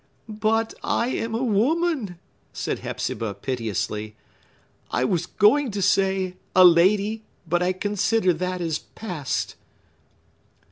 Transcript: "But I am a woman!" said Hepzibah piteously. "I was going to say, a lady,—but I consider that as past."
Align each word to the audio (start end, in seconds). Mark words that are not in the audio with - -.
"But 0.41 0.73
I 0.83 1.09
am 1.09 1.35
a 1.35 1.43
woman!" 1.43 2.17
said 2.53 2.79
Hepzibah 2.79 3.35
piteously. 3.35 4.15
"I 4.89 5.05
was 5.05 5.27
going 5.27 5.69
to 5.69 5.81
say, 5.83 6.37
a 6.55 6.65
lady,—but 6.65 7.61
I 7.61 7.71
consider 7.73 8.33
that 8.33 8.61
as 8.61 8.79
past." 8.79 9.57